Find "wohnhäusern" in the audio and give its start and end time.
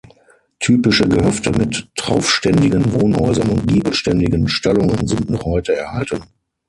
2.93-3.49